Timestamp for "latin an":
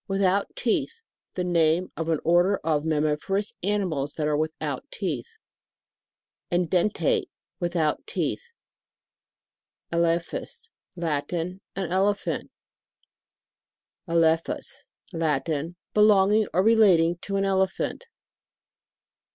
10.95-11.91